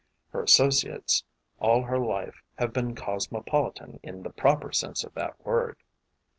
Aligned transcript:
Her 0.29 0.41
associates 0.41 1.23
all 1.59 1.83
her 1.83 1.99
life 1.99 2.41
have 2.57 2.73
been 2.73 2.95
cosmopolitan 2.95 3.99
in 4.01 4.23
the 4.23 4.31
proper 4.31 4.71
sense 4.71 5.03
of 5.03 5.13
that 5.13 5.39
word. 5.45 5.77